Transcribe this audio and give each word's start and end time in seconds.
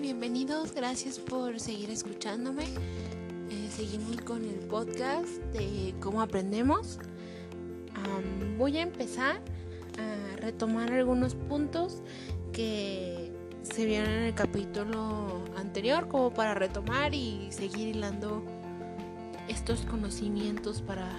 Bienvenidos, 0.00 0.74
gracias 0.74 1.18
por 1.18 1.58
seguir 1.58 1.90
escuchándome. 1.90 2.62
Eh, 3.50 3.68
seguimos 3.68 4.20
con 4.20 4.44
el 4.44 4.54
podcast 4.60 5.28
de 5.52 5.92
cómo 5.98 6.22
aprendemos. 6.22 7.00
voy 8.56 8.76
a 8.78 8.82
empezar 8.82 9.40
a 9.98 10.36
retomar 10.36 10.92
algunos 10.92 11.34
puntos 11.34 12.00
que 12.52 13.32
se 13.62 13.86
vieron 13.86 14.10
en 14.10 14.22
el 14.22 14.34
capítulo 14.34 15.44
anterior 15.56 16.06
como 16.06 16.32
para 16.32 16.54
retomar 16.54 17.12
y 17.12 17.48
seguir 17.50 17.88
hilando 17.88 18.44
estos 19.48 19.80
conocimientos 19.80 20.80
para 20.80 21.10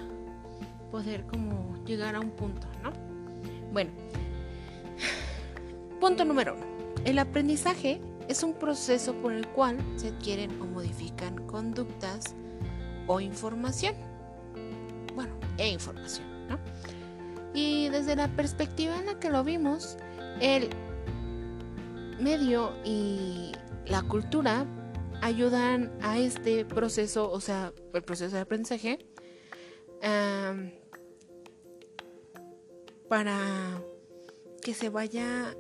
poder 0.90 1.26
como 1.26 1.84
llegar 1.86 2.16
a 2.16 2.22
un 2.22 2.32
punto, 2.32 2.66
¿no? 2.82 2.94
Bueno, 3.74 3.92
punto 6.00 6.24
número 6.24 6.56
uno. 6.56 6.66
El 7.04 7.20
aprendizaje 7.20 8.00
es 8.30 8.44
un 8.44 8.54
proceso 8.54 9.14
por 9.16 9.34
el 9.34 9.48
cual 9.48 9.78
se 9.98 10.10
adquieren 10.10 10.62
o 10.62 10.66
modifican 10.66 11.48
conductas 11.48 12.36
o 13.08 13.20
información. 13.20 13.96
Bueno, 15.16 15.34
e 15.58 15.68
información, 15.68 16.48
¿no? 16.48 16.60
Y 17.56 17.90
desde 17.90 18.16
la 18.16 18.28
perspectiva 18.28 18.98
en 18.98 19.08
la 19.08 19.20
que 19.20 19.32
lo 19.32 19.44
vimos, 19.44 19.98
el 20.40 20.70
medio 22.20 22.72
y 22.86 23.52
la 23.88 24.04
cultura 24.04 24.66
ayudan 25.22 25.92
a 26.02 26.20
este 26.20 26.66
proceso, 26.66 27.32
o 27.32 27.42
sea, 27.42 27.74
el 27.96 28.04
proceso 28.04 28.36
de 28.36 28.42
aprendizaje, 28.42 29.00
para 33.10 33.82
que 34.62 34.76
se 34.76 34.90
vaya 34.90 35.56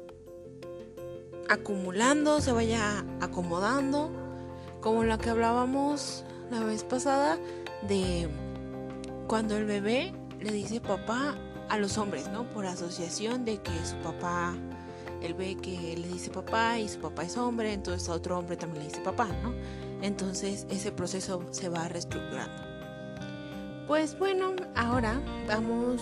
acumulando, 1.50 2.39
se 2.39 2.52
vaya 2.52 3.03
acomodando, 3.19 4.11
como 4.81 5.03
la 5.03 5.17
que 5.17 5.30
hablábamos 5.30 6.23
la 6.52 6.61
vez 6.61 6.83
pasada 6.83 7.38
de 7.88 8.30
cuando 9.28 9.58
el 9.58 9.66
bebé 9.66 10.14
le 10.39 10.52
dice 10.52 10.80
papá 10.80 11.36
a 11.69 11.78
los 11.78 11.97
hombres, 11.97 12.30
¿no? 12.30 12.50
Por 12.50 12.66
asociación 12.66 13.45
de 13.45 13.58
que 13.58 13.72
su 13.86 13.95
papá, 13.97 14.56
él 15.22 15.33
ve 15.33 15.58
que 15.58 15.97
le 15.97 16.08
dice 16.08 16.30
papá 16.30 16.80
y 16.80 16.88
su 16.88 17.00
papá 17.00 17.23
es 17.23 17.38
hombre, 17.38 17.73
entonces 17.73 18.08
a 18.09 18.13
otro 18.13 18.38
hombre 18.38 18.56
también 18.56 18.84
le 18.84 18.89
dice 18.89 19.02
papá, 19.02 19.28
¿no? 19.44 19.53
Entonces 20.02 20.66
ese 20.69 20.91
proceso 20.91 21.44
se 21.52 21.67
va 21.67 21.88
reestructurando. 21.88 22.63
Pues 23.88 24.17
bueno, 24.17 24.56
ahora 24.75 25.19
vamos 25.47 26.02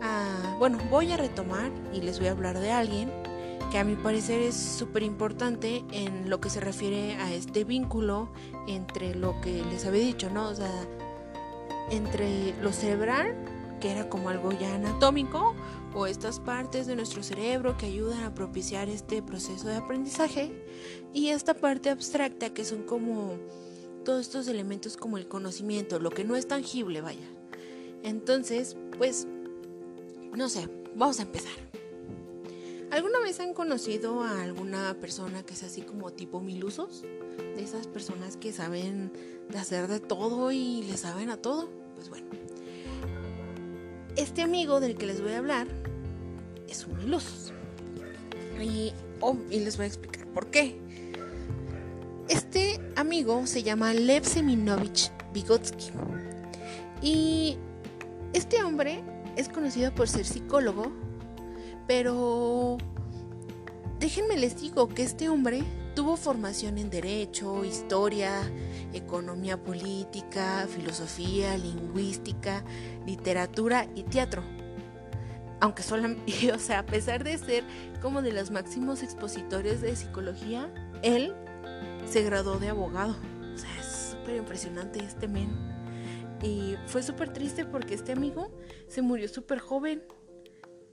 a, 0.00 0.56
bueno, 0.58 0.78
voy 0.90 1.12
a 1.12 1.16
retomar 1.16 1.70
y 1.92 2.00
les 2.00 2.18
voy 2.18 2.28
a 2.28 2.32
hablar 2.32 2.58
de 2.58 2.70
alguien 2.70 3.23
que 3.70 3.78
a 3.78 3.84
mi 3.84 3.96
parecer 3.96 4.40
es 4.40 4.54
súper 4.54 5.02
importante 5.02 5.84
en 5.92 6.30
lo 6.30 6.40
que 6.40 6.50
se 6.50 6.60
refiere 6.60 7.14
a 7.16 7.32
este 7.32 7.64
vínculo 7.64 8.30
entre 8.66 9.14
lo 9.14 9.40
que 9.40 9.62
les 9.64 9.86
había 9.86 10.02
dicho, 10.02 10.30
¿no? 10.30 10.48
O 10.48 10.54
sea, 10.54 10.70
entre 11.90 12.54
lo 12.62 12.72
cerebral, 12.72 13.36
que 13.80 13.90
era 13.90 14.08
como 14.08 14.28
algo 14.28 14.52
ya 14.52 14.74
anatómico, 14.74 15.54
o 15.94 16.06
estas 16.06 16.40
partes 16.40 16.86
de 16.86 16.96
nuestro 16.96 17.22
cerebro 17.22 17.76
que 17.76 17.86
ayudan 17.86 18.24
a 18.24 18.34
propiciar 18.34 18.88
este 18.88 19.22
proceso 19.22 19.68
de 19.68 19.76
aprendizaje, 19.76 20.50
y 21.12 21.28
esta 21.28 21.54
parte 21.54 21.90
abstracta 21.90 22.50
que 22.50 22.64
son 22.64 22.82
como 22.82 23.34
todos 24.04 24.22
estos 24.22 24.48
elementos 24.48 24.96
como 24.96 25.18
el 25.18 25.28
conocimiento, 25.28 25.98
lo 25.98 26.10
que 26.10 26.24
no 26.24 26.36
es 26.36 26.46
tangible, 26.48 27.00
vaya. 27.00 27.26
Entonces, 28.02 28.76
pues, 28.98 29.26
no 30.34 30.48
sé, 30.48 30.68
vamos 30.94 31.20
a 31.20 31.22
empezar. 31.22 31.52
¿Alguna 32.94 33.18
vez 33.18 33.40
han 33.40 33.54
conocido 33.54 34.22
a 34.22 34.40
alguna 34.44 34.94
persona 35.00 35.42
que 35.42 35.54
es 35.54 35.64
así 35.64 35.82
como 35.82 36.12
tipo 36.12 36.40
milusos? 36.40 37.02
De 37.56 37.60
esas 37.60 37.88
personas 37.88 38.36
que 38.36 38.52
saben 38.52 39.12
de 39.48 39.58
hacer 39.58 39.88
de 39.88 39.98
todo 39.98 40.52
y 40.52 40.84
le 40.84 40.96
saben 40.96 41.28
a 41.28 41.36
todo. 41.36 41.68
Pues 41.96 42.08
bueno. 42.08 42.26
Este 44.14 44.42
amigo 44.42 44.78
del 44.78 44.96
que 44.96 45.06
les 45.06 45.20
voy 45.20 45.32
a 45.32 45.38
hablar 45.38 45.66
es 46.68 46.86
un 46.86 46.96
milusos. 46.98 47.52
Y, 48.62 48.92
oh, 49.20 49.36
y 49.50 49.58
les 49.58 49.76
voy 49.76 49.86
a 49.86 49.88
explicar 49.88 50.28
por 50.28 50.46
qué. 50.52 50.78
Este 52.28 52.80
amigo 52.94 53.44
se 53.48 53.64
llama 53.64 53.92
Lev 53.92 54.24
Seminovich 54.24 55.10
Vygotsky. 55.32 55.90
Y 57.02 57.56
este 58.32 58.62
hombre 58.62 59.02
es 59.34 59.48
conocido 59.48 59.92
por 59.92 60.08
ser 60.08 60.24
psicólogo 60.24 60.92
pero 61.86 62.78
déjenme 64.04 64.36
les 64.36 64.60
digo 64.60 64.86
que 64.90 65.02
este 65.02 65.30
hombre 65.30 65.62
tuvo 65.94 66.18
formación 66.18 66.76
en 66.76 66.90
derecho, 66.90 67.64
historia, 67.64 68.42
economía 68.92 69.56
política, 69.56 70.66
filosofía, 70.68 71.56
lingüística, 71.56 72.62
literatura 73.06 73.88
y 73.94 74.02
teatro. 74.02 74.42
Aunque 75.58 75.82
solamente, 75.82 76.52
o 76.52 76.58
sea, 76.58 76.80
a 76.80 76.86
pesar 76.86 77.24
de 77.24 77.38
ser 77.38 77.64
como 78.02 78.20
de 78.20 78.32
los 78.32 78.50
máximos 78.50 79.02
expositores 79.02 79.80
de 79.80 79.96
psicología, 79.96 80.70
él 81.02 81.32
se 82.06 82.22
graduó 82.24 82.58
de 82.58 82.68
abogado. 82.68 83.16
O 83.54 83.56
sea, 83.56 83.74
es 83.80 84.10
súper 84.10 84.36
impresionante 84.36 85.02
este 85.02 85.28
men. 85.28 85.48
Y 86.42 86.74
fue 86.88 87.02
súper 87.02 87.32
triste 87.32 87.64
porque 87.64 87.94
este 87.94 88.12
amigo 88.12 88.50
se 88.86 89.00
murió 89.00 89.28
súper 89.28 89.60
joven. 89.60 90.02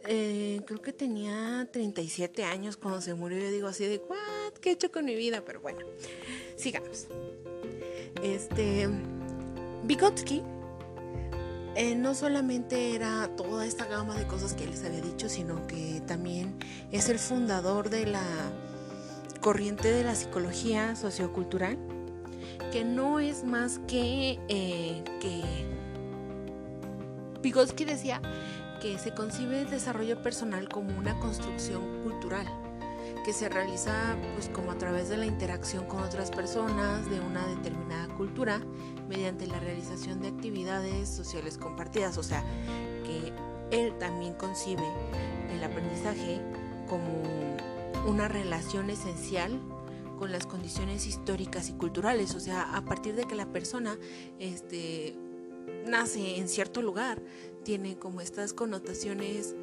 Eh, 0.08 0.62
creo 0.66 0.82
que 0.82 0.94
tenía 0.94 1.68
37 1.72 2.44
años 2.44 2.78
cuando 2.78 3.02
se 3.02 3.14
murió. 3.14 3.40
Yo 3.40 3.52
digo 3.52 3.68
así 3.68 3.86
de, 3.86 3.98
¿what? 3.98 4.54
¿Qué 4.60 4.70
he 4.70 4.74
hecho 4.74 4.92
con 4.92 5.06
mi 5.06 5.16
vida? 5.16 5.44
Pero 5.46 5.62
bueno, 5.62 5.80
sigamos. 6.56 7.08
Este, 8.24 8.90
Vygotsky 9.84 10.44
eh, 11.76 11.96
no 11.96 12.14
solamente 12.16 12.96
era 12.96 13.30
toda 13.38 13.66
esta 13.66 13.86
gama 13.86 14.16
de 14.16 14.28
cosas 14.28 14.54
que 14.54 14.68
les 14.68 14.84
había 14.84 15.02
dicho, 15.02 15.30
sino 15.30 15.66
que 15.68 16.02
también 16.06 16.58
es 16.92 17.08
el 17.10 17.18
fundador 17.18 17.90
de 17.90 18.08
la 18.08 18.24
corriente 19.40 19.92
de 19.92 20.04
la 20.04 20.16
psicología 20.16 20.96
sociocultural, 20.96 21.78
que 22.72 22.84
no 22.84 23.20
es 23.20 23.44
más 23.44 23.80
que 23.88 24.40
eh, 24.50 25.04
que 25.20 25.42
Vygotsky 27.42 27.86
decía 27.86 28.22
que 28.82 28.98
se 28.98 29.14
concibe 29.14 29.62
el 29.62 29.70
desarrollo 29.70 30.22
personal 30.22 30.68
como 30.68 30.98
una 30.98 31.18
construcción 31.20 32.02
cultural 32.04 32.48
que 33.24 33.34
se 33.34 33.50
realiza 33.50 34.18
pues 34.34 34.50
como 34.50 34.72
a 34.72 34.78
través 34.78 35.10
de 35.10 35.18
la 35.18 35.26
interacción 35.26 35.86
con 35.86 36.02
otras 36.02 36.32
personas 36.32 37.08
de 37.10 37.20
una 37.20 37.46
determinada 37.46 38.08
cultura 38.16 38.62
mediante 39.08 39.46
la 39.46 39.60
realización 39.60 40.22
de 40.22 40.30
actividades 40.30 41.08
sociales 41.08 41.58
compartidas, 41.58 42.18
o 42.18 42.24
sea, 42.24 42.44
que 43.06 43.32
él 43.72 43.94
también 44.00 44.34
concibe 44.34 44.84
el 45.54 45.64
aprendizaje 45.64 46.42
como 46.90 47.22
una 48.08 48.28
relación 48.28 48.90
esencial 48.90 49.60
con 50.18 50.32
las 50.32 50.48
condiciones 50.48 51.06
históricas 51.06 51.70
y 51.70 51.74
culturales, 51.74 52.34
o 52.36 52.40
sea, 52.40 52.76
a 52.76 52.86
partir 52.86 53.16
de 53.16 53.26
que 53.26 53.36
la 53.36 53.46
persona 53.46 53.98
este 54.40 55.16
nace 55.86 56.38
en 56.38 56.48
cierto 56.48 56.82
lugar, 56.82 57.22
tiene 57.64 57.98
como 57.98 58.22
estas 58.22 58.54
connotaciones 58.54 59.56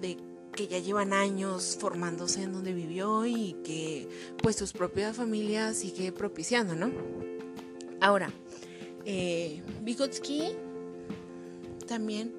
de 0.00 0.16
que 0.52 0.68
ya 0.68 0.78
llevan 0.78 1.12
años 1.12 1.76
formándose 1.80 2.42
en 2.42 2.52
donde 2.52 2.72
vivió 2.72 3.26
y 3.26 3.54
que 3.64 4.08
pues 4.42 4.56
sus 4.56 4.72
propias 4.72 5.16
familias 5.16 5.76
sigue 5.76 6.12
propiciando, 6.12 6.74
¿no? 6.74 6.92
Ahora, 8.00 8.30
eh, 9.04 9.62
Vygotsky 9.82 10.52
también, 11.86 12.34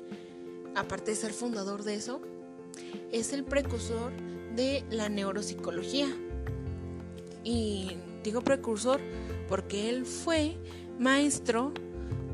aparte 0.76 1.12
de 1.12 1.18
ser 1.18 1.34
fundador 1.34 1.84
de 1.84 1.96
eso, 1.96 2.22
es 3.12 3.34
el 3.34 3.44
precursor 3.44 4.12
de 4.56 4.84
la 4.90 5.10
neuropsicología. 5.10 6.08
Y 7.44 7.98
digo 8.24 8.42
precursor 8.42 9.00
porque 9.48 9.90
él 9.90 10.06
fue 10.06 10.58
maestro 10.98 11.74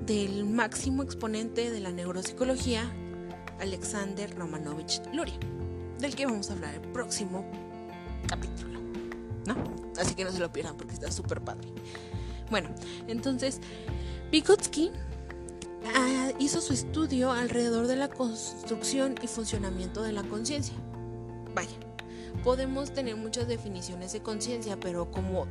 del 0.06 0.46
máximo 0.46 1.04
exponente 1.04 1.70
de 1.70 1.80
la 1.80 1.92
neuropsicología, 1.92 2.92
Alexander 3.60 4.34
Romanovich 4.36 5.02
Luria, 5.14 5.38
del 6.00 6.16
que 6.16 6.26
vamos 6.26 6.50
a 6.50 6.54
hablar 6.54 6.74
el 6.74 6.82
próximo 6.92 7.46
capítulo, 8.28 8.80
¿no? 9.46 9.56
Así 10.00 10.16
que 10.16 10.24
no 10.24 10.32
se 10.32 10.40
lo 10.40 10.52
pierdan 10.52 10.76
porque 10.76 10.94
está 10.94 11.12
súper 11.12 11.42
padre. 11.42 11.68
Bueno, 12.50 12.70
entonces, 13.08 13.60
Vygotsky 14.32 14.92
ah, 15.96 16.32
hizo 16.40 16.60
su 16.60 16.74
estudio 16.74 17.32
alrededor 17.32 17.88
de 17.88 17.96
la 17.96 18.10
construcción 18.10 19.16
y 19.22 19.28
funcionamiento 19.28 20.02
de 20.02 20.12
la 20.14 20.24
conciencia. 20.24 20.76
Vaya, 21.54 21.78
podemos 22.44 22.92
tener 22.94 23.16
muchas 23.16 23.48
definiciones 23.48 24.12
de 24.14 24.22
conciencia, 24.22 24.80
pero 24.80 25.12
como 25.12 25.48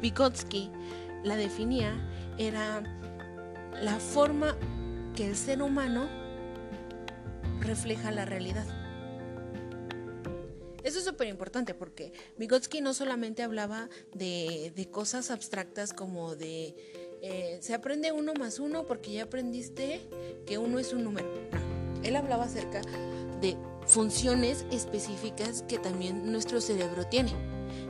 Vygotsky 0.00 0.70
la 1.24 1.36
definía, 1.36 1.94
era 2.38 2.82
la 3.80 3.98
forma 3.98 4.56
que 5.14 5.26
el 5.26 5.36
ser 5.36 5.62
humano 5.62 6.08
refleja 7.60 8.10
la 8.10 8.24
realidad. 8.24 8.66
Eso 10.82 10.98
es 10.98 11.04
súper 11.04 11.28
importante 11.28 11.74
porque 11.74 12.12
Vygotsky 12.38 12.80
no 12.80 12.92
solamente 12.92 13.42
hablaba 13.42 13.88
de, 14.14 14.72
de 14.74 14.90
cosas 14.90 15.30
abstractas 15.30 15.92
como 15.92 16.34
de 16.34 16.74
eh, 17.24 17.58
se 17.60 17.72
aprende 17.72 18.10
uno 18.10 18.34
más 18.34 18.58
uno 18.58 18.84
porque 18.84 19.12
ya 19.12 19.22
aprendiste 19.22 20.00
que 20.44 20.58
uno 20.58 20.80
es 20.80 20.92
un 20.92 21.04
número. 21.04 21.28
No, 21.52 22.02
él 22.02 22.16
hablaba 22.16 22.44
acerca 22.44 22.82
de 23.40 23.56
funciones 23.86 24.66
específicas 24.72 25.62
que 25.62 25.78
también 25.78 26.32
nuestro 26.32 26.60
cerebro 26.60 27.06
tiene. 27.06 27.30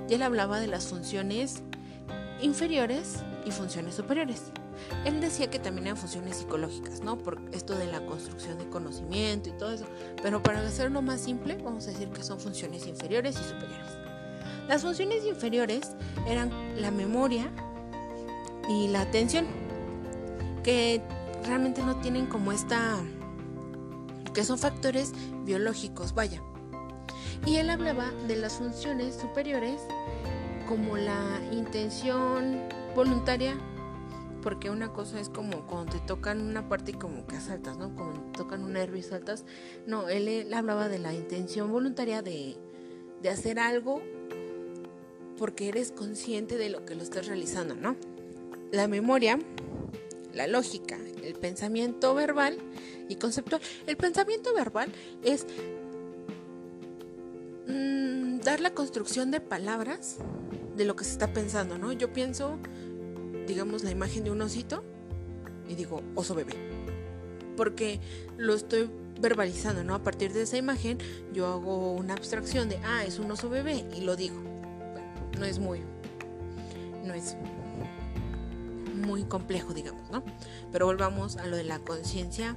Y 0.06 0.14
él 0.14 0.22
hablaba 0.22 0.60
de 0.60 0.66
las 0.66 0.86
funciones 0.86 1.62
inferiores 2.42 3.20
y 3.46 3.52
funciones 3.52 3.94
superiores. 3.94 4.52
Él 5.04 5.20
decía 5.20 5.50
que 5.50 5.58
también 5.58 5.86
eran 5.86 5.96
funciones 5.96 6.36
psicológicas, 6.36 7.00
¿no? 7.00 7.18
Por 7.18 7.40
esto 7.52 7.74
de 7.74 7.86
la 7.86 8.04
construcción 8.06 8.58
de 8.58 8.68
conocimiento 8.68 9.48
y 9.48 9.52
todo 9.52 9.72
eso. 9.72 9.86
Pero 10.22 10.42
para 10.42 10.60
hacerlo 10.60 11.02
más 11.02 11.20
simple, 11.20 11.58
vamos 11.62 11.86
a 11.88 11.90
decir 11.90 12.08
que 12.08 12.22
son 12.22 12.38
funciones 12.38 12.86
inferiores 12.86 13.36
y 13.40 13.44
superiores. 13.44 13.90
Las 14.68 14.82
funciones 14.82 15.24
inferiores 15.24 15.96
eran 16.26 16.50
la 16.80 16.90
memoria, 16.90 17.50
y 18.68 18.88
la 18.88 19.02
atención, 19.02 19.46
que 20.62 21.02
realmente 21.44 21.82
no 21.82 21.96
tienen 21.96 22.26
como 22.26 22.52
esta, 22.52 22.96
que 24.32 24.44
son 24.44 24.58
factores 24.58 25.12
biológicos, 25.44 26.14
vaya. 26.14 26.40
Y 27.44 27.56
él 27.56 27.70
hablaba 27.70 28.10
de 28.28 28.36
las 28.36 28.54
funciones 28.54 29.16
superiores 29.16 29.80
como 30.68 30.96
la 30.96 31.40
intención 31.50 32.60
voluntaria, 32.94 33.56
porque 34.42 34.70
una 34.70 34.92
cosa 34.92 35.20
es 35.20 35.28
como 35.28 35.66
cuando 35.66 35.92
te 35.92 36.00
tocan 36.00 36.40
una 36.40 36.68
parte 36.68 36.90
y 36.90 36.94
como 36.94 37.26
que 37.26 37.40
saltas, 37.40 37.78
¿no? 37.78 37.94
Como 37.94 38.12
te 38.32 38.38
tocan 38.38 38.62
un 38.64 38.74
nervio 38.74 38.98
y 38.98 39.02
saltas. 39.02 39.44
No, 39.86 40.08
él, 40.08 40.28
él 40.28 40.52
hablaba 40.52 40.88
de 40.88 40.98
la 40.98 41.14
intención 41.14 41.70
voluntaria 41.70 42.22
de, 42.22 42.56
de 43.22 43.28
hacer 43.28 43.58
algo 43.58 44.02
porque 45.38 45.68
eres 45.68 45.92
consciente 45.92 46.58
de 46.58 46.68
lo 46.68 46.84
que 46.84 46.94
lo 46.94 47.02
estás 47.02 47.26
realizando, 47.26 47.74
¿no? 47.74 47.96
la 48.72 48.88
memoria, 48.88 49.38
la 50.32 50.46
lógica, 50.48 50.98
el 51.22 51.34
pensamiento 51.34 52.14
verbal 52.14 52.58
y 53.08 53.16
conceptual. 53.16 53.60
El 53.86 53.96
pensamiento 53.96 54.52
verbal 54.54 54.90
es 55.22 55.46
mm, 57.68 58.40
dar 58.40 58.60
la 58.60 58.70
construcción 58.70 59.30
de 59.30 59.40
palabras 59.40 60.16
de 60.76 60.86
lo 60.86 60.96
que 60.96 61.04
se 61.04 61.12
está 61.12 61.32
pensando, 61.32 61.76
¿no? 61.76 61.92
Yo 61.92 62.12
pienso, 62.12 62.58
digamos, 63.46 63.84
la 63.84 63.90
imagen 63.90 64.24
de 64.24 64.30
un 64.30 64.40
osito 64.42 64.82
y 65.68 65.74
digo, 65.74 66.02
oso 66.14 66.34
bebé. 66.34 66.54
Porque 67.56 68.00
lo 68.38 68.54
estoy 68.54 68.90
verbalizando, 69.20 69.84
¿no? 69.84 69.94
A 69.94 70.02
partir 70.02 70.32
de 70.32 70.42
esa 70.42 70.56
imagen 70.56 70.98
yo 71.32 71.46
hago 71.46 71.92
una 71.92 72.14
abstracción 72.14 72.68
de, 72.68 72.78
ah, 72.84 73.04
es 73.04 73.18
un 73.18 73.30
oso 73.30 73.48
bebé 73.48 73.84
y 73.96 74.00
lo 74.00 74.16
digo. 74.16 74.36
Bueno, 74.36 75.08
no 75.38 75.44
es 75.44 75.58
muy, 75.58 75.80
no 77.04 77.14
es 77.14 77.36
muy 79.06 79.24
complejo, 79.24 79.74
digamos, 79.74 80.10
¿no? 80.10 80.22
Pero 80.70 80.86
volvamos 80.86 81.36
a 81.36 81.46
lo 81.46 81.56
de 81.56 81.64
la 81.64 81.78
conciencia. 81.78 82.56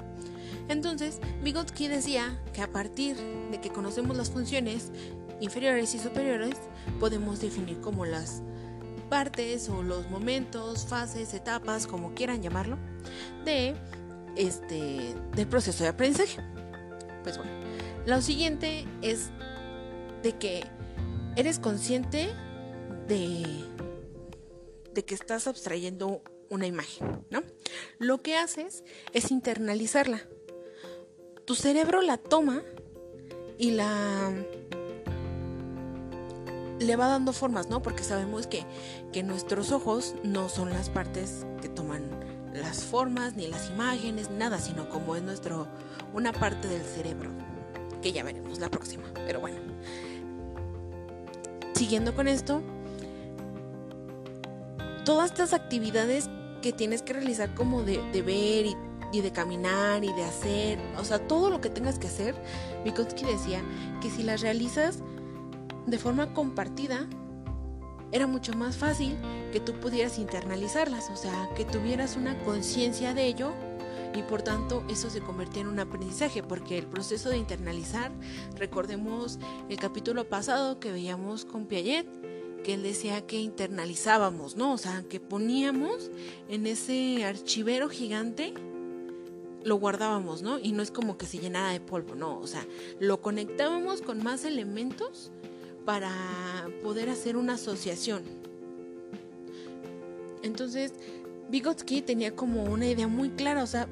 Entonces, 0.68 1.20
Vygotsky 1.44 1.88
decía 1.88 2.40
que 2.54 2.62
a 2.62 2.72
partir 2.72 3.18
de 3.52 3.62
que 3.62 3.70
conocemos 3.70 4.18
las 4.18 4.32
funciones 4.32 4.92
inferiores 5.40 5.94
y 5.94 6.00
superiores, 6.00 6.56
podemos 7.00 7.42
definir 7.42 7.80
como 7.82 8.06
las 8.06 8.42
partes 9.06 9.69
o 9.69 9.84
los 9.84 10.10
momentos, 10.10 10.86
fases, 10.86 11.34
etapas, 11.34 11.88
como 11.88 12.13
quieran 12.13 12.42
llamarlo, 12.42 12.78
de 13.44 13.75
este 14.36 15.16
del 15.36 15.48
proceso 15.48 15.84
de 15.84 15.90
aprendizaje. 15.90 16.42
Pues 17.24 17.38
bueno, 17.38 17.52
lo 18.06 18.22
siguiente 18.22 18.86
es 19.02 19.30
de 20.24 20.34
que 20.34 20.66
eres 21.36 21.60
consciente 21.60 22.30
de 23.07 23.46
de 24.94 25.04
que 25.04 25.13
estás 25.13 25.48
abstrayendo 25.48 26.22
una 26.50 26.68
imagen, 26.68 27.25
¿no? 27.30 27.44
Lo 28.00 28.22
que 28.22 28.36
haces 28.36 28.84
es 29.13 29.30
internalizarla. 29.30 30.22
Tu 31.46 31.54
cerebro 31.54 32.01
la 32.01 32.18
toma 32.18 32.63
y 33.58 33.72
la 33.72 34.34
le 36.80 36.95
va 36.95 37.07
dando 37.07 37.33
formas, 37.33 37.69
¿no? 37.69 37.81
Porque 37.81 38.04
sabemos 38.04 38.48
que, 38.48 38.63
que 39.12 39.24
nuestros 39.24 39.72
ojos 39.72 40.16
no 40.24 40.50
son 40.50 40.69
las 40.72 40.89
partes 40.89 41.45
que 41.62 41.69
toman 41.69 42.04
las 42.54 42.83
formas, 42.83 43.36
ni 43.36 43.48
las 43.48 43.69
imágenes, 43.69 44.30
nada, 44.30 44.60
sino 44.60 44.89
como 44.89 45.16
es 45.16 45.24
nuestro, 45.24 45.68
una 46.13 46.31
parte 46.31 46.68
del 46.68 46.83
cerebro, 46.83 47.30
que 48.01 48.12
ya 48.12 48.24
veremos 48.24 48.60
la 48.60 48.69
próxima. 48.69 49.04
Pero 49.25 49.39
bueno, 49.39 49.60
siguiendo 51.74 52.16
con 52.16 52.27
esto, 52.27 52.62
todas 55.04 55.31
estas 55.31 55.54
actividades 55.54 56.30
que 56.62 56.74
tienes 56.74 57.01
que 57.01 57.13
realizar 57.13 57.54
como 57.54 57.83
de, 57.83 58.00
ver 58.22 58.66
y, 59.12 59.22
de 59.22 59.31
caminar 59.31 60.04
y 60.04 60.12
de 60.13 60.24
hacer, 60.24 60.80
o 60.98 61.04
sea, 61.06 61.19
todo 61.19 61.50
lo 61.50 61.62
que 61.62 61.69
tengas 61.69 62.00
que 62.00 62.07
hacer, 62.07 62.36
Vygotsky 62.83 63.25
decía 63.25 63.62
que 64.01 64.10
si 64.10 64.24
las 64.24 64.42
realizas 64.42 65.00
de 65.86 65.98
forma 65.98 66.34
compartida, 66.34 67.08
era 68.12 68.28
mucho 68.28 68.54
más 68.54 68.78
fácil 68.78 69.18
que 69.52 69.60
tú 69.60 69.74
pudieras 69.74 70.20
internalizarlas, 70.20 71.10
o 71.10 71.16
sea, 71.16 71.50
que 71.56 71.66
tuvieras 71.66 72.16
una 72.16 72.38
conciencia 72.40 73.14
de 73.14 73.26
ello 73.26 73.52
y 74.16 74.22
por 74.24 74.42
tanto 74.42 74.84
eso 74.90 75.10
se 75.10 75.20
convertía 75.20 75.62
en 75.62 75.68
un 75.68 75.80
aprendizaje, 75.80 76.42
porque 76.42 76.78
el 76.78 76.88
proceso 76.88 77.30
de 77.30 77.38
internalizar, 77.38 78.12
recordemos 78.58 79.40
el 79.70 79.78
capítulo 79.78 80.30
pasado 80.30 80.80
que 80.80 80.92
veíamos 80.92 81.44
con 81.44 81.66
Piaget, 81.66 82.08
que 82.64 82.74
él 82.74 82.84
decía 82.84 83.28
que 83.28 83.40
internalizábamos, 83.40 84.56
¿no? 84.56 84.74
O 84.74 84.78
sea, 84.78 85.04
que 85.08 85.20
poníamos 85.20 86.10
en 86.50 86.66
ese 86.66 87.24
archivero 87.26 87.90
gigante, 87.90 88.54
lo 89.64 89.76
guardábamos, 89.76 90.42
¿no? 90.42 90.58
Y 90.58 90.72
no 90.72 90.82
es 90.82 90.92
como 90.92 91.18
que 91.18 91.26
se 91.26 91.40
llenara 91.40 91.72
de 91.72 91.82
polvo, 91.82 92.16
no, 92.16 92.40
o 92.40 92.48
sea, 92.48 92.66
lo 93.00 93.22
conectábamos 93.22 94.02
con 94.02 94.24
más 94.24 94.46
elementos 94.46 95.32
para 95.86 96.12
poder 96.84 97.10
hacer 97.10 97.38
una 97.38 97.54
asociación. 97.54 98.24
Entonces, 100.42 100.94
Vygotsky 101.50 102.02
tenía 102.02 102.36
como 102.36 102.64
una 102.64 102.88
idea 102.88 103.08
muy 103.08 103.30
clara, 103.30 103.64
o 103.64 103.68
sea, 103.68 103.88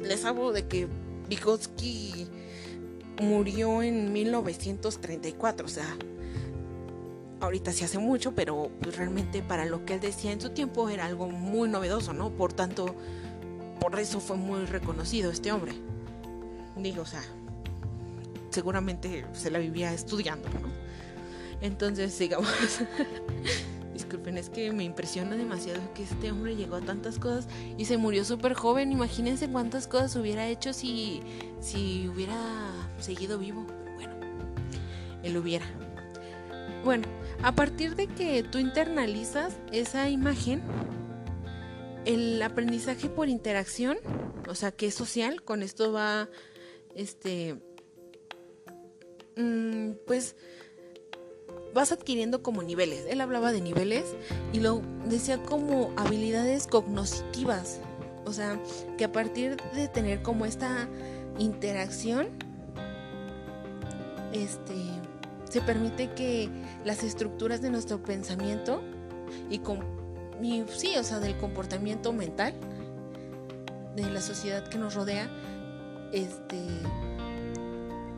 les 0.00 0.24
hablo 0.24 0.52
de 0.52 0.66
que 0.66 0.86
Vygotsky 1.28 2.26
murió 3.20 3.82
en 3.82 4.12
1934, 4.12 5.66
o 5.66 5.68
sea, 5.68 5.96
ahorita 7.40 7.72
se 7.72 7.84
hace 7.84 7.98
mucho, 7.98 8.34
pero 8.34 8.70
pues, 8.80 8.96
realmente 8.96 9.42
para 9.42 9.64
lo 9.64 9.84
que 9.84 9.94
él 9.94 10.00
decía 10.00 10.32
en 10.32 10.40
su 10.40 10.50
tiempo 10.50 10.88
era 10.88 11.06
algo 11.06 11.28
muy 11.28 11.68
novedoso, 11.68 12.12
¿no? 12.12 12.30
Por 12.30 12.52
tanto, 12.52 12.94
por 13.80 13.98
eso 13.98 14.20
fue 14.20 14.36
muy 14.36 14.64
reconocido 14.66 15.30
este 15.30 15.52
hombre. 15.52 15.72
Digo, 16.76 17.02
o 17.02 17.06
sea, 17.06 17.22
seguramente 18.50 19.24
se 19.32 19.50
la 19.50 19.58
vivía 19.58 19.92
estudiando, 19.92 20.48
¿no? 20.48 20.87
Entonces, 21.60 22.18
digamos, 22.18 22.48
disculpen, 23.92 24.38
es 24.38 24.48
que 24.48 24.72
me 24.72 24.84
impresiona 24.84 25.36
demasiado 25.36 25.80
que 25.94 26.04
este 26.04 26.30
hombre 26.30 26.56
llegó 26.56 26.76
a 26.76 26.80
tantas 26.80 27.18
cosas 27.18 27.48
y 27.76 27.84
se 27.86 27.96
murió 27.96 28.24
súper 28.24 28.54
joven. 28.54 28.92
Imagínense 28.92 29.48
cuántas 29.48 29.86
cosas 29.86 30.14
hubiera 30.16 30.46
hecho 30.46 30.72
si, 30.72 31.20
si 31.60 32.08
hubiera 32.08 32.36
seguido 33.00 33.38
vivo. 33.38 33.66
Bueno, 33.96 34.14
él 35.22 35.36
hubiera. 35.36 35.66
Bueno, 36.84 37.08
a 37.42 37.54
partir 37.54 37.96
de 37.96 38.06
que 38.06 38.42
tú 38.42 38.58
internalizas 38.58 39.56
esa 39.72 40.08
imagen, 40.08 40.62
el 42.04 42.40
aprendizaje 42.40 43.08
por 43.08 43.28
interacción, 43.28 43.98
o 44.48 44.54
sea, 44.54 44.72
que 44.72 44.86
es 44.86 44.94
social, 44.94 45.42
con 45.42 45.62
esto 45.62 45.92
va, 45.92 46.28
este, 46.94 47.60
mm, 49.36 49.92
pues, 50.06 50.36
vas 51.78 51.92
adquiriendo 51.92 52.42
como 52.42 52.64
niveles. 52.64 53.04
Él 53.08 53.20
hablaba 53.20 53.52
de 53.52 53.60
niveles 53.60 54.04
y 54.52 54.58
lo 54.58 54.82
decía 55.04 55.40
como 55.40 55.92
habilidades 55.96 56.66
cognoscitivas. 56.66 57.78
O 58.26 58.32
sea, 58.32 58.60
que 58.96 59.04
a 59.04 59.12
partir 59.12 59.56
de 59.74 59.86
tener 59.86 60.20
como 60.22 60.44
esta 60.44 60.88
interacción, 61.38 62.30
este, 64.32 64.74
se 65.48 65.60
permite 65.60 66.10
que 66.14 66.48
las 66.84 67.04
estructuras 67.04 67.62
de 67.62 67.70
nuestro 67.70 68.02
pensamiento 68.02 68.82
y, 69.48 69.60
con, 69.60 69.78
sí, 70.74 70.96
o 70.98 71.04
sea, 71.04 71.20
del 71.20 71.36
comportamiento 71.38 72.12
mental 72.12 72.54
de 73.94 74.10
la 74.10 74.20
sociedad 74.20 74.66
que 74.68 74.78
nos 74.78 74.94
rodea, 74.94 75.30
este 76.12 76.56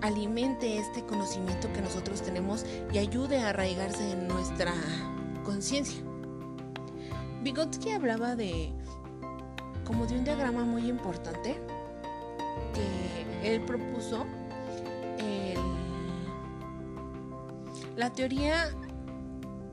alimente 0.03 0.79
este 0.79 1.05
conocimiento 1.05 1.73
que 1.73 1.83
nosotros 1.83 2.23
tenemos 2.23 2.65
y 2.93 2.99
ayude 2.99 3.39
a 3.39 3.51
arraigarse 3.51 4.13
en 4.13 4.29
nuestra 4.29 4.73
conciencia. 5.45 6.01
Vygotsky 7.43 7.91
hablaba 7.91 8.37
de 8.37 8.73
como 9.85 10.07
de 10.07 10.15
un 10.17 10.25
diagrama 10.25 10.65
muy 10.65 10.89
importante 10.89 11.59
que 12.75 13.55
él 13.55 13.63
propuso 13.63 14.27
La 18.01 18.09
teoría 18.09 18.75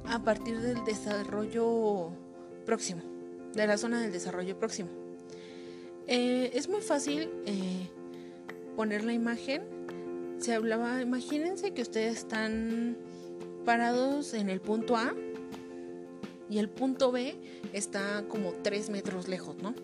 a 0.04 0.20
partir 0.20 0.60
del 0.60 0.84
desarrollo 0.84 2.10
próximo, 2.66 3.02
de 3.54 3.66
la 3.66 3.78
zona 3.78 4.02
del 4.02 4.12
desarrollo 4.12 4.60
próximo. 4.60 4.90
Eh, 6.08 6.52
es 6.54 6.68
muy 6.68 6.82
fácil 6.82 7.30
eh, 7.46 7.88
poner 8.76 9.06
la 9.06 9.14
imagen. 9.14 9.77
Se 10.40 10.54
hablaba, 10.54 11.02
imagínense 11.02 11.74
que 11.74 11.82
ustedes 11.82 12.18
están 12.18 12.98
parados 13.66 14.34
en 14.34 14.50
el 14.50 14.62
punto 14.62 14.96
A 14.96 15.14
y 16.50 16.60
el 16.60 16.70
punto 16.70 17.12
B 17.12 17.36
está 17.74 18.26
como 18.28 18.54
3 18.64 18.90
metros 18.90 19.28
lejos, 19.28 19.58
¿no? 19.62 19.76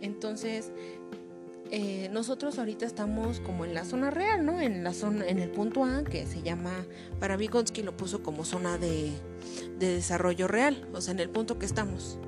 Entonces, 0.00 0.72
eh, 1.70 2.10
nosotros 2.12 2.58
ahorita 2.58 2.84
estamos 2.84 3.40
como 3.40 3.64
en 3.64 3.72
la 3.72 3.86
zona 3.86 4.10
real, 4.10 4.44
¿no? 4.44 4.60
En 4.60 4.84
la 4.84 4.92
zona, 4.92 5.26
en 5.26 5.38
el 5.38 5.50
punto 5.50 5.84
A, 5.84 6.04
que 6.04 6.26
se 6.26 6.42
llama, 6.42 6.84
para 7.18 7.38
Vygotsky 7.38 7.82
lo 7.82 7.96
puso 7.96 8.22
como 8.22 8.44
zona 8.44 8.76
de, 8.76 9.12
desarrollo 9.78 10.48
real, 10.48 10.86
o 10.92 11.00
sea, 11.00 11.14
en 11.14 11.20
el 11.20 11.30
punto 11.30 11.58
que 11.58 11.64
estamos. 11.64 12.18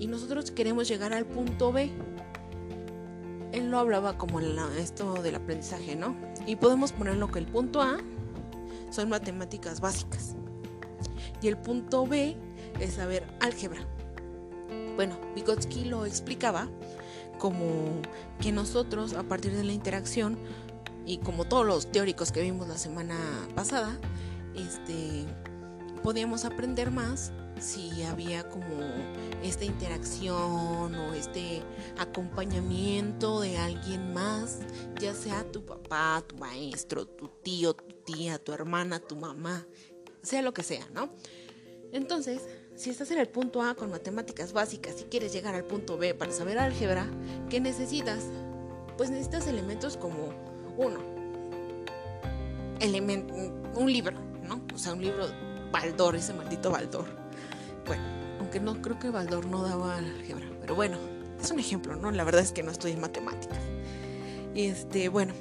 Y 0.00 0.08
nosotros 0.08 0.50
queremos 0.50 0.88
llegar 0.88 1.12
al 1.12 1.26
punto 1.26 1.70
B. 1.70 1.90
Él 3.52 3.70
lo 3.70 3.78
hablaba 3.78 4.18
como 4.18 4.40
en 4.40 4.58
esto 4.78 5.14
del 5.22 5.36
aprendizaje, 5.36 5.94
¿no? 5.94 6.16
Y 6.46 6.56
podemos 6.56 6.92
ponerlo 6.92 7.30
que 7.30 7.40
el 7.40 7.46
punto 7.46 7.82
A 7.82 7.98
son 8.90 9.08
matemáticas 9.08 9.80
básicas. 9.80 10.36
Y 11.42 11.48
el 11.48 11.58
punto 11.58 12.06
B 12.06 12.36
es 12.80 12.94
saber 12.94 13.26
álgebra. 13.40 13.80
Bueno, 14.94 15.16
Vygotsky 15.34 15.84
lo 15.84 16.06
explicaba 16.06 16.68
como 17.38 18.00
que 18.40 18.52
nosotros 18.52 19.12
a 19.12 19.22
partir 19.24 19.52
de 19.52 19.64
la 19.64 19.72
interacción 19.72 20.38
y 21.04 21.18
como 21.18 21.44
todos 21.44 21.66
los 21.66 21.92
teóricos 21.92 22.32
que 22.32 22.42
vimos 22.42 22.66
la 22.66 22.78
semana 22.78 23.16
pasada, 23.54 23.96
este, 24.54 25.26
podíamos 26.02 26.44
aprender 26.44 26.90
más 26.90 27.32
si 27.60 28.02
había 28.02 28.48
como 28.48 28.66
esta 29.42 29.64
interacción 29.64 30.94
o 30.94 31.14
este 31.14 31.62
acompañamiento 31.98 33.40
de 33.40 33.56
alguien 33.56 34.12
más, 34.12 34.58
ya 35.00 35.14
sea 35.14 35.44
tu 35.50 35.64
papá, 35.64 36.22
tu 36.26 36.36
maestro, 36.36 37.06
tu 37.06 37.28
tío, 37.28 37.74
tu 37.74 37.94
tía, 38.04 38.38
tu 38.38 38.52
hermana, 38.52 39.00
tu 39.00 39.16
mamá, 39.16 39.66
sea 40.22 40.42
lo 40.42 40.52
que 40.52 40.62
sea, 40.62 40.86
¿no? 40.92 41.10
Entonces, 41.92 42.42
si 42.74 42.90
estás 42.90 43.10
en 43.10 43.18
el 43.18 43.28
punto 43.28 43.62
A 43.62 43.74
con 43.74 43.90
matemáticas 43.90 44.52
básicas 44.52 45.00
y 45.00 45.04
quieres 45.04 45.32
llegar 45.32 45.54
al 45.54 45.64
punto 45.64 45.96
B 45.96 46.14
para 46.14 46.32
saber 46.32 46.58
álgebra, 46.58 47.06
¿qué 47.48 47.60
necesitas? 47.60 48.24
Pues 48.98 49.10
necesitas 49.10 49.46
elementos 49.46 49.96
como 49.96 50.28
uno, 50.76 51.00
un 53.76 53.92
libro, 53.92 54.18
¿no? 54.42 54.62
O 54.74 54.78
sea, 54.78 54.92
un 54.92 55.02
libro 55.02 55.26
Baldor, 55.70 56.16
ese 56.16 56.32
maldito 56.34 56.70
Baldor. 56.70 57.06
Bueno, 57.86 58.02
aunque 58.40 58.60
no 58.60 58.80
creo 58.82 58.98
que 58.98 59.10
Baldor 59.10 59.46
no 59.46 59.62
daba 59.62 59.96
álgebra, 59.96 60.46
pero 60.60 60.74
bueno, 60.74 60.98
es 61.40 61.50
un 61.50 61.58
ejemplo, 61.58 61.96
¿no? 61.96 62.10
La 62.10 62.24
verdad 62.24 62.42
es 62.42 62.52
que 62.52 62.62
no 62.62 62.72
en 62.82 63.00
matemáticas. 63.00 63.58
Este, 64.54 65.08
bueno, 65.08 65.34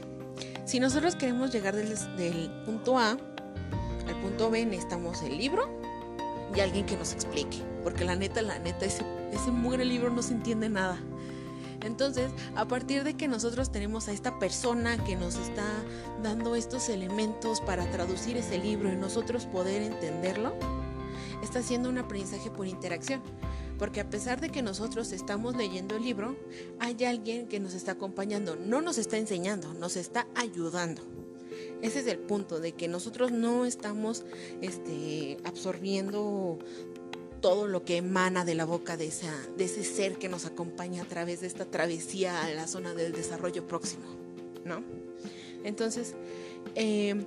si 0.66 0.80
nosotros 0.80 1.16
queremos 1.16 1.52
llegar 1.52 1.76
del, 1.76 1.96
del 2.18 2.52
punto 2.66 2.98
A 2.98 3.12
al 3.12 4.22
punto 4.22 4.52
B, 4.52 4.66
necesitamos 4.66 5.24
el 5.24 5.38
libro, 5.38 5.68
y 6.56 6.60
alguien 6.60 6.86
que 6.86 6.98
nos 6.98 7.14
explique, 7.14 7.58
porque 7.84 8.06
la 8.06 8.16
neta, 8.16 8.42
la 8.42 8.60
neta, 8.60 8.86
ese, 8.86 9.04
ese 9.32 9.52
mugre 9.52 9.86
libro 9.86 10.10
no 10.10 10.22
se 10.22 10.34
entiende 10.34 10.70
nada. 10.70 10.98
Entonces, 11.86 12.32
a 12.56 12.68
partir 12.68 13.04
de 13.04 13.14
que 13.14 13.28
nosotros 13.28 13.72
tenemos 13.72 14.08
a 14.08 14.12
esta 14.12 14.40
persona 14.40 15.04
que 15.04 15.16
nos 15.16 15.36
está 15.36 15.68
dando 16.22 16.56
estos 16.56 16.90
elementos 16.90 17.62
para 17.62 17.90
traducir 17.92 18.38
ese 18.38 18.58
libro 18.58 18.92
y 18.92 18.96
nosotros 18.96 19.46
poder 19.46 19.84
entenderlo, 19.84 20.54
está 21.44 21.60
haciendo 21.60 21.90
un 21.90 22.00
aprendizaje 22.00 22.50
por 22.50 22.68
interacción. 22.68 23.22
Porque 23.78 24.00
a 24.00 24.10
pesar 24.10 24.42
de 24.42 24.50
que 24.50 24.62
nosotros 24.62 25.12
estamos 25.12 25.56
leyendo 25.56 25.96
el 25.96 26.04
libro, 26.04 26.36
hay 26.80 27.04
alguien 27.06 27.48
que 27.48 27.60
nos 27.60 27.74
está 27.74 27.94
acompañando, 27.94 28.56
no 28.56 28.82
nos 28.82 28.98
está 28.98 29.18
enseñando, 29.18 29.74
nos 29.74 29.96
está 29.96 30.28
ayudando. 30.34 31.02
Ese 31.82 32.00
es 32.00 32.08
el 32.08 32.20
punto, 32.20 32.60
de 32.60 32.72
que 32.72 32.88
nosotros 32.88 33.32
no 33.32 33.66
estamos 33.66 34.26
este, 34.62 35.38
absorbiendo 35.44 36.58
todo 37.46 37.68
lo 37.68 37.86
que 37.86 37.98
emana 37.98 38.44
de 38.44 38.56
la 38.56 38.66
boca 38.66 38.98
de, 38.98 39.06
ese 39.06 39.84
ser 39.84 40.18
que 40.18 40.28
nos 40.28 40.48
acompaña 40.48 41.04
a 41.04 41.06
través 41.06 41.42
de 41.42 41.48
esta 41.48 41.66
travesía 41.66 42.44
a 42.44 42.50
la 42.50 42.66
zona 42.66 42.96
del 42.96 43.12
desarrollo 43.12 43.68
próximo, 43.68 44.06
¿no? 44.64 44.84
Entonces, 45.64 46.16
eh, 46.74 47.24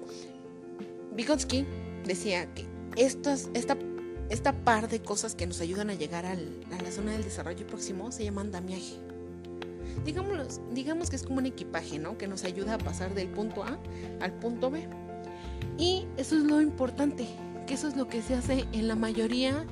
Vygotsky 1.13 1.65
decía 2.05 2.53
que 2.53 2.67
esta 2.97 4.65
par 4.65 4.89
de 4.89 5.01
cosas 5.01 5.37
que 5.37 5.47
nos 5.47 5.61
ayudan 5.61 5.89
a 5.89 5.95
llegar 5.95 6.27
a 6.27 6.35
la 6.35 6.91
zona 6.91 7.13
del 7.13 7.23
desarrollo 7.23 7.65
próximo 7.69 8.11
se 8.11 8.25
llaman 8.25 8.51
damiaje 8.51 8.99
digamos, 10.05 10.61
digamos 10.73 11.11
que 11.11 11.17
es 11.17 11.23
como 11.23 11.39
un 11.39 11.47
equipaje, 11.47 12.01
¿no? 12.01 12.19
Que 12.19 12.27
nos 12.27 12.43
ayuda 12.43 12.75
a 12.75 12.79
pasar 12.79 13.15
del 13.15 13.29
punto 13.29 13.63
A 13.63 13.79
al 14.21 14.33
punto 14.33 14.69
B. 14.69 14.89
Y 15.79 16.07
eso 16.17 16.37
es 16.37 16.43
lo 16.43 16.61
importante, 16.61 17.29
que 17.69 17.75
eso 17.75 17.87
es 17.87 17.97
lo 17.97 18.09
que 18.09 18.23
se 18.23 18.35
hace 18.35 18.67
en 18.73 18.89
la 18.89 18.97
mayoría 18.97 19.67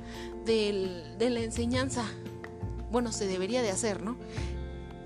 de 0.45 1.03
la 1.19 1.39
enseñanza. 1.41 2.05
Bueno, 2.91 3.11
se 3.11 3.27
debería 3.27 3.61
de 3.61 3.71
hacer, 3.71 4.03
¿no? 4.03 4.15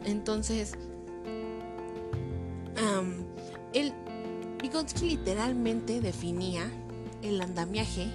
Entonces, 0.05 0.77
el 3.73 3.93
Vygotsky 4.61 5.05
literalmente 5.05 6.01
definía 6.01 6.69
el 7.23 7.41
andamiaje 7.41 8.09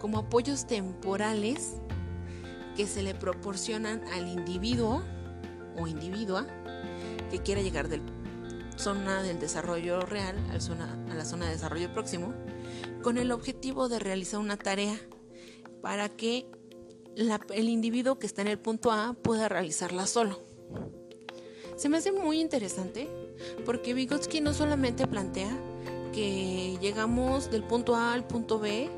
como 0.00 0.18
apoyos 0.18 0.66
temporales 0.66 1.74
que 2.76 2.86
se 2.86 3.02
le 3.02 3.14
proporcionan 3.14 4.02
al 4.14 4.28
individuo 4.28 5.02
o 5.76 5.86
individua 5.88 6.46
que 7.30 7.40
quiera 7.40 7.60
llegar 7.60 7.88
del 7.88 8.02
zona 8.76 9.22
del 9.22 9.38
desarrollo 9.38 10.00
real 10.00 10.36
la 10.48 10.54
a 11.10 11.14
la 11.14 11.24
zona 11.24 11.46
de 11.46 11.52
desarrollo 11.52 11.92
próximo 11.92 12.32
con 13.02 13.18
el 13.18 13.32
objetivo 13.32 13.88
de 13.88 13.98
realizar 13.98 14.40
una 14.40 14.56
tarea 14.56 14.98
para 15.80 16.08
que 16.08 16.46
el 17.16 17.68
individuo 17.68 18.18
que 18.18 18.26
está 18.26 18.42
en 18.42 18.48
el 18.48 18.58
punto 18.58 18.90
A 18.90 19.14
pueda 19.14 19.48
realizarla 19.48 20.06
solo. 20.06 20.42
Se 21.76 21.88
me 21.88 21.98
hace 21.98 22.12
muy 22.12 22.40
interesante 22.40 23.08
porque 23.64 23.94
Vygotsky 23.94 24.40
no 24.40 24.54
solamente 24.54 25.06
plantea 25.06 25.50
que 26.12 26.78
llegamos 26.80 27.50
del 27.50 27.64
punto 27.64 27.96
A 27.96 28.12
al 28.12 28.26
punto 28.26 28.58
B 28.58 28.88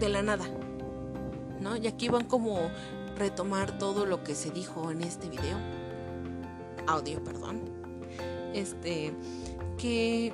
de 0.00 0.08
la 0.08 0.22
nada, 0.22 0.46
¿no? 1.60 1.76
Y 1.76 1.86
aquí 1.86 2.08
van 2.08 2.24
como 2.24 2.70
retomar 3.16 3.78
todo 3.78 4.06
lo 4.06 4.22
que 4.22 4.34
se 4.34 4.50
dijo 4.50 4.90
en 4.90 5.02
este 5.02 5.28
video, 5.28 5.58
audio, 6.86 7.22
perdón, 7.22 7.60
este, 8.52 9.12
que 9.78 10.32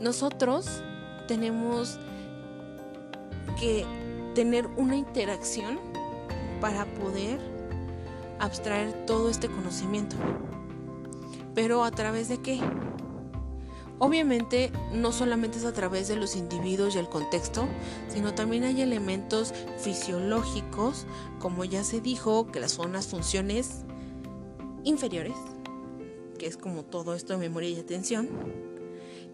nosotros 0.00 0.82
tenemos 1.28 1.98
que 3.58 3.84
tener 4.34 4.66
una 4.76 4.96
interacción 4.96 5.78
para 6.60 6.86
poder 6.86 7.38
abstraer 8.38 8.92
todo 9.06 9.28
este 9.28 9.48
conocimiento. 9.48 10.16
Pero 11.54 11.84
a 11.84 11.90
través 11.90 12.28
de 12.28 12.38
qué? 12.38 12.60
Obviamente 13.98 14.72
no 14.94 15.12
solamente 15.12 15.58
es 15.58 15.66
a 15.66 15.74
través 15.74 16.08
de 16.08 16.16
los 16.16 16.34
individuos 16.34 16.94
y 16.94 16.98
el 16.98 17.08
contexto, 17.10 17.68
sino 18.08 18.32
también 18.32 18.64
hay 18.64 18.80
elementos 18.80 19.52
fisiológicos, 19.78 21.06
como 21.38 21.66
ya 21.66 21.84
se 21.84 22.00
dijo, 22.00 22.50
que 22.50 22.66
son 22.66 22.94
las 22.94 23.08
funciones 23.08 23.84
inferiores, 24.84 25.36
que 26.38 26.46
es 26.46 26.56
como 26.56 26.82
todo 26.82 27.14
esto 27.14 27.34
de 27.34 27.40
memoria 27.40 27.68
y 27.68 27.78
atención, 27.78 28.30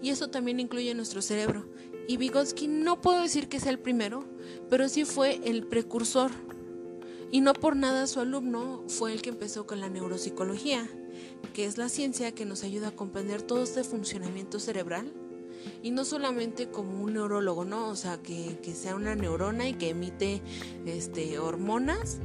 y 0.02 0.10
eso 0.10 0.28
también 0.28 0.60
incluye 0.60 0.94
nuestro 0.94 1.22
cerebro. 1.22 1.66
Y 2.08 2.16
Vygotsky 2.18 2.68
no 2.68 3.00
puedo 3.00 3.22
decir 3.22 3.48
que 3.48 3.60
sea 3.60 3.72
el 3.72 3.78
primero, 3.78 4.24
pero 4.70 4.88
sí 4.88 5.04
fue 5.04 5.40
el 5.44 5.66
precursor. 5.66 6.30
Y 7.32 7.40
no 7.40 7.54
por 7.54 7.74
nada 7.74 8.06
su 8.06 8.20
alumno 8.20 8.84
fue 8.88 9.12
el 9.12 9.22
que 9.22 9.30
empezó 9.30 9.66
con 9.66 9.80
la 9.80 9.88
neuropsicología 9.88 10.88
que 11.54 11.64
es 11.64 11.78
la 11.78 11.88
ciencia 11.88 12.32
que 12.32 12.44
nos 12.44 12.64
ayuda 12.64 12.88
a 12.88 12.90
comprender 12.92 13.42
todo 13.42 13.62
este 13.62 13.84
funcionamiento 13.84 14.60
cerebral 14.60 15.12
y 15.82 15.90
no 15.90 16.04
solamente 16.04 16.68
como 16.68 17.02
un 17.02 17.14
neurólogo, 17.14 17.64
¿no? 17.64 17.88
O 17.88 17.96
sea, 17.96 18.18
que, 18.22 18.58
sea 18.74 18.94
una 18.94 19.14
neurona 19.14 19.68
y 19.68 19.74
que 19.74 19.90
emite 19.90 20.42
este, 20.84 21.38
hormonas 21.38 22.18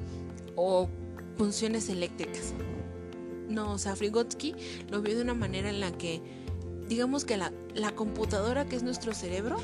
o 0.56 0.90
funciones 1.38 1.90
eléctricas. 1.90 2.54
No, 3.48 3.74
o 3.74 3.78
sea, 3.78 3.96
Frigotsky 3.96 4.56
lo 4.90 5.02
vio 5.02 5.16
de 5.16 5.24
una 5.24 5.34
manera 5.34 5.70
en 5.70 5.80
la 5.80 5.92
que, 5.98 6.22
digamos 6.92 7.24
que 7.24 7.38
la, 7.38 7.54
la 7.74 7.94
computadora 7.94 8.66
que 8.66 8.76
es 8.76 8.84
nuestro 8.84 9.14
cerebro 9.14 9.56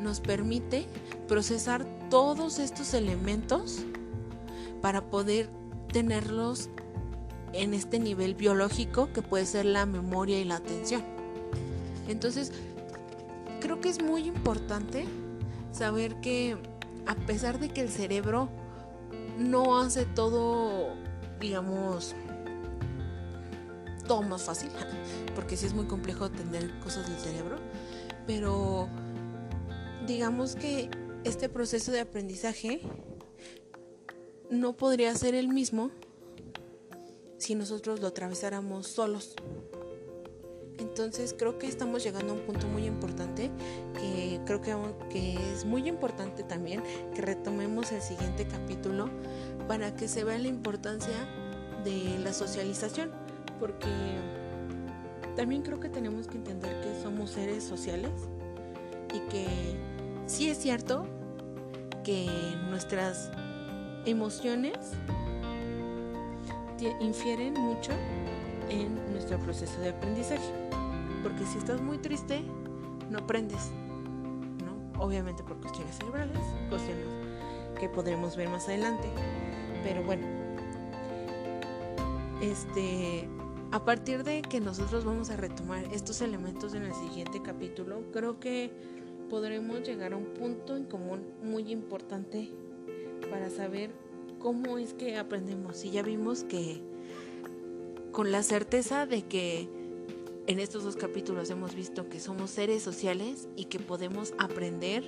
nos 0.00 0.18
permite 0.18 0.88
procesar 1.28 1.86
todos 2.10 2.58
estos 2.58 2.94
elementos 2.94 3.84
para 4.82 5.02
poder 5.02 5.48
tenerlos 5.92 6.68
en 7.52 7.74
este 7.74 8.00
nivel 8.00 8.34
biológico 8.34 9.12
que 9.12 9.22
puede 9.22 9.46
ser 9.46 9.66
la 9.66 9.86
memoria 9.86 10.40
y 10.40 10.44
la 10.44 10.56
atención. 10.56 11.04
Entonces, 12.08 12.50
creo 13.60 13.80
que 13.80 13.88
es 13.88 14.02
muy 14.02 14.26
importante 14.26 15.04
saber 15.70 16.16
que 16.20 16.56
a 17.06 17.14
pesar 17.14 17.60
de 17.60 17.68
que 17.68 17.82
el 17.82 17.88
cerebro 17.88 18.48
no 19.38 19.78
hace 19.78 20.06
todo, 20.06 20.88
digamos, 21.38 22.16
todo 24.10 24.22
más 24.22 24.42
fácil, 24.42 24.70
porque 25.36 25.56
sí 25.56 25.66
es 25.66 25.72
muy 25.72 25.86
complejo 25.86 26.26
entender 26.26 26.68
cosas 26.80 27.08
del 27.08 27.16
cerebro, 27.16 27.58
pero 28.26 28.88
digamos 30.04 30.56
que 30.56 30.90
este 31.22 31.48
proceso 31.48 31.92
de 31.92 32.00
aprendizaje 32.00 32.80
no 34.50 34.72
podría 34.72 35.14
ser 35.14 35.36
el 35.36 35.46
mismo 35.46 35.92
si 37.38 37.54
nosotros 37.54 38.00
lo 38.00 38.08
atravesáramos 38.08 38.88
solos. 38.88 39.36
Entonces 40.78 41.32
creo 41.38 41.60
que 41.60 41.68
estamos 41.68 42.02
llegando 42.02 42.32
a 42.32 42.36
un 42.36 42.42
punto 42.42 42.66
muy 42.66 42.86
importante 42.86 43.48
que 43.94 44.40
creo 44.44 44.60
que, 44.60 45.36
es 45.54 45.64
muy 45.64 45.88
importante 45.88 46.42
también 46.42 46.82
que 47.14 47.22
retomemos 47.22 47.92
el 47.92 48.02
siguiente 48.02 48.48
capítulo 48.48 49.08
para 49.68 49.94
que 49.94 50.08
se 50.08 50.24
vea 50.24 50.36
la 50.38 50.48
importancia 50.48 51.14
de 51.84 52.18
la 52.18 52.32
socialización 52.32 53.29
porque 53.60 53.86
también 55.36 55.62
creo 55.62 55.78
que 55.78 55.90
tenemos 55.90 56.26
que 56.26 56.38
entender 56.38 56.80
que 56.80 57.00
somos 57.02 57.30
seres 57.30 57.62
sociales 57.62 58.10
y 59.14 59.20
que 59.30 59.46
sí 60.26 60.48
es 60.48 60.58
cierto 60.58 61.06
que 62.02 62.26
nuestras 62.70 63.30
emociones 64.06 64.78
infieren 67.00 67.54
mucho 67.54 67.92
en 68.70 68.94
nuestro 69.12 69.38
proceso 69.38 69.78
de 69.80 69.90
aprendizaje. 69.90 70.52
Porque 71.22 71.44
si 71.44 71.58
estás 71.58 71.82
muy 71.82 71.98
triste, 71.98 72.42
no 73.10 73.18
aprendes. 73.18 73.70
¿no? 74.64 75.02
Obviamente 75.04 75.42
por 75.42 75.60
cuestiones 75.60 75.96
cerebrales, 75.96 76.38
cuestiones 76.70 77.06
que 77.78 77.88
podremos 77.88 78.36
ver 78.36 78.48
más 78.48 78.66
adelante. 78.68 79.08
Pero 79.82 80.02
bueno, 80.04 80.26
este, 82.40 83.28
a 83.72 83.84
partir 83.84 84.24
de 84.24 84.42
que 84.42 84.60
nosotros 84.60 85.04
vamos 85.04 85.30
a 85.30 85.36
retomar 85.36 85.84
estos 85.92 86.20
elementos 86.20 86.74
en 86.74 86.82
el 86.82 86.94
siguiente 86.94 87.40
capítulo, 87.42 88.02
creo 88.12 88.40
que 88.40 88.70
podremos 89.28 89.82
llegar 89.86 90.12
a 90.12 90.16
un 90.16 90.34
punto 90.34 90.76
en 90.76 90.84
común 90.84 91.24
muy 91.42 91.70
importante 91.70 92.50
para 93.30 93.48
saber 93.48 93.92
cómo 94.40 94.78
es 94.78 94.92
que 94.92 95.16
aprendemos. 95.16 95.84
Y 95.84 95.92
ya 95.92 96.02
vimos 96.02 96.42
que 96.42 96.82
con 98.10 98.32
la 98.32 98.42
certeza 98.42 99.06
de 99.06 99.22
que 99.22 99.68
en 100.48 100.58
estos 100.58 100.82
dos 100.82 100.96
capítulos 100.96 101.48
hemos 101.50 101.76
visto 101.76 102.08
que 102.08 102.18
somos 102.18 102.50
seres 102.50 102.82
sociales 102.82 103.48
y 103.54 103.66
que 103.66 103.78
podemos 103.78 104.34
aprender 104.38 105.04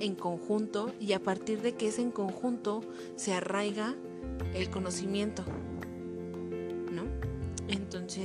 en 0.00 0.14
conjunto 0.14 0.92
y 1.00 1.14
a 1.14 1.22
partir 1.22 1.62
de 1.62 1.72
que 1.72 1.88
es 1.88 1.98
en 1.98 2.10
conjunto 2.10 2.82
se 3.16 3.32
arraiga 3.32 3.94
el 4.54 4.68
conocimiento. 4.68 5.44
¿No? 8.16 8.24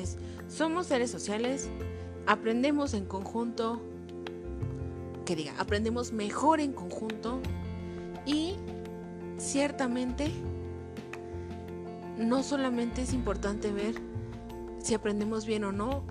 Somos 0.49 0.87
seres 0.87 1.11
sociales, 1.11 1.69
aprendemos 2.27 2.93
en 2.93 3.05
conjunto, 3.05 3.81
que 5.25 5.35
diga, 5.35 5.53
aprendemos 5.57 6.11
mejor 6.11 6.59
en 6.59 6.73
conjunto 6.73 7.39
y 8.25 8.55
ciertamente 9.37 10.31
no 12.17 12.43
solamente 12.43 13.01
es 13.01 13.13
importante 13.13 13.71
ver 13.71 13.95
si 14.83 14.93
aprendemos 14.93 15.45
bien 15.45 15.63
o 15.63 15.71
no, 15.71 16.03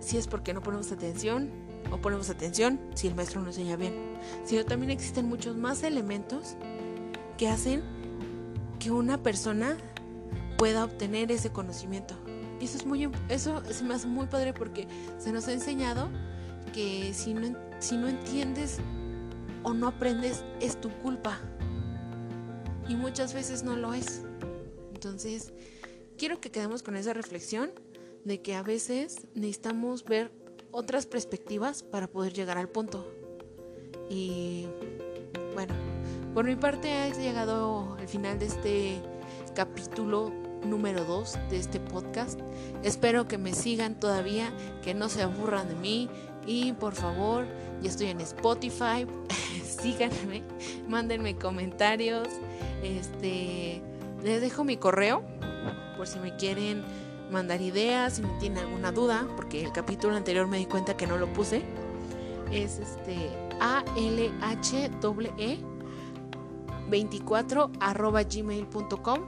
si 0.00 0.18
es 0.18 0.26
porque 0.26 0.52
no 0.52 0.62
ponemos 0.62 0.92
atención 0.92 1.50
o 1.90 1.98
ponemos 1.98 2.30
atención 2.30 2.80
si 2.94 3.08
el 3.08 3.14
maestro 3.14 3.40
nos 3.40 3.56
enseña 3.56 3.76
bien, 3.76 3.94
sino 4.44 4.64
también 4.64 4.90
existen 4.90 5.28
muchos 5.28 5.56
más 5.56 5.82
elementos 5.82 6.56
que 7.38 7.48
hacen 7.48 7.82
que 8.78 8.90
una 8.90 9.22
persona 9.22 9.76
pueda 10.56 10.84
obtener 10.84 11.32
ese 11.32 11.50
conocimiento. 11.50 12.14
Y 12.60 12.64
eso 12.64 12.78
es 12.78 12.86
muy 12.86 13.10
eso 13.28 13.62
se 13.70 13.84
me 13.84 13.96
muy 14.06 14.26
padre 14.26 14.52
porque 14.52 14.86
se 15.18 15.32
nos 15.32 15.48
ha 15.48 15.52
enseñado 15.52 16.08
que 16.72 17.12
si 17.14 17.34
no, 17.34 17.56
si 17.78 17.96
no 17.96 18.08
entiendes 18.08 18.78
o 19.62 19.74
no 19.74 19.88
aprendes 19.88 20.44
es 20.60 20.80
tu 20.80 20.90
culpa. 21.02 21.40
Y 22.88 22.96
muchas 22.96 23.32
veces 23.34 23.62
no 23.62 23.76
lo 23.76 23.94
es. 23.94 24.22
Entonces, 24.92 25.52
quiero 26.18 26.40
que 26.40 26.50
quedemos 26.50 26.82
con 26.82 26.96
esa 26.96 27.12
reflexión 27.12 27.70
de 28.24 28.40
que 28.40 28.54
a 28.54 28.62
veces 28.62 29.26
necesitamos 29.34 30.04
ver 30.04 30.30
otras 30.70 31.06
perspectivas 31.06 31.82
para 31.82 32.08
poder 32.08 32.32
llegar 32.32 32.58
al 32.58 32.68
punto. 32.68 33.06
Y 34.10 34.66
bueno, 35.54 35.74
por 36.34 36.44
mi 36.44 36.56
parte 36.56 36.92
ha 36.92 37.08
llegado 37.10 37.94
al 37.98 38.08
final 38.08 38.38
de 38.38 38.46
este 38.46 39.00
capítulo 39.54 40.32
número 40.64 41.04
2 41.04 41.38
de 41.50 41.58
este 41.58 41.80
podcast. 41.80 42.40
Espero 42.82 43.28
que 43.28 43.38
me 43.38 43.52
sigan 43.52 43.94
todavía, 43.94 44.52
que 44.82 44.94
no 44.94 45.08
se 45.08 45.22
aburran 45.22 45.68
de 45.68 45.74
mí 45.74 46.08
y 46.46 46.72
por 46.72 46.94
favor, 46.94 47.46
ya 47.82 47.90
estoy 47.90 48.08
en 48.08 48.20
Spotify, 48.20 49.06
síganme, 49.64 50.42
mándenme 50.88 51.36
comentarios, 51.36 52.28
este 52.82 53.82
les 54.22 54.40
dejo 54.40 54.64
mi 54.64 54.76
correo 54.76 55.22
por 55.96 56.06
si 56.06 56.18
me 56.18 56.34
quieren 56.36 56.82
mandar 57.30 57.60
ideas, 57.60 58.14
si 58.14 58.22
me 58.22 58.28
tienen 58.38 58.58
alguna 58.58 58.92
duda, 58.92 59.26
porque 59.36 59.62
el 59.62 59.72
capítulo 59.72 60.16
anterior 60.16 60.46
me 60.46 60.58
di 60.58 60.66
cuenta 60.66 60.96
que 60.96 61.06
no 61.06 61.16
lo 61.16 61.32
puse. 61.32 61.62
Es 62.52 62.78
este 62.78 63.16
a 63.60 63.84
l 63.96 64.32
h 64.40 64.90
e 65.38 65.58
24 66.88 67.70
arroba 67.80 68.22
gmail.com 68.22 69.20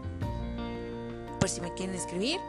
por 1.47 1.55
si 1.55 1.61
me 1.61 1.73
quieren 1.75 1.95
escribir. 1.95 2.41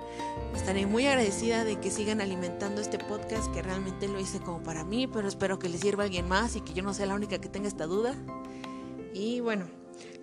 Estaré 0.56 0.88
muy 0.88 1.06
agradecida 1.06 1.64
de 1.64 1.80
que 1.80 1.92
sigan 1.92 2.20
alimentando 2.20 2.82
este 2.82 2.98
podcast 2.98 3.54
que 3.54 3.62
realmente 3.62 4.08
lo 4.08 4.20
hice 4.20 4.40
como 4.40 4.64
para 4.64 4.84
mí, 4.84 5.06
pero 5.06 5.28
espero 5.28 5.60
que 5.60 5.70
les 5.70 5.82
sirva 5.82 6.02
a 6.02 6.06
alguien 6.08 6.28
más 6.28 6.56
y 6.56 6.62
que 6.62 6.74
yo 6.74 6.82
no 6.82 6.96
sea 6.96 7.06
la 7.06 7.14
única 7.14 7.38
que 7.38 7.48
tenga 7.48 7.68
esta 7.68 7.86
duda. 7.86 8.16
Y 9.14 9.40
bueno, 9.40 9.68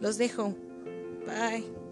los 0.00 0.18
dejo. 0.18 0.56
Bye. 1.24 1.83